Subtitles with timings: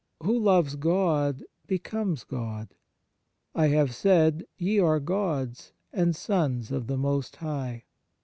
[0.23, 2.69] Who loves God becomes God:
[3.53, 7.85] I have said ye are gods and sons of the Most High.